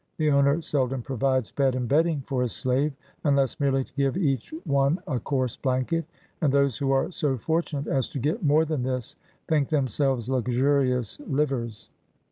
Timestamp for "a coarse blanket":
5.05-6.05